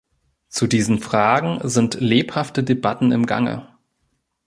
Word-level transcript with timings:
Zu 0.49 0.65
diesen 0.65 0.97
Fragen 0.97 1.59
sind 1.61 1.99
lebhafte 2.01 2.63
Debatten 2.63 3.11
im 3.11 3.27
Gange. 3.27 3.67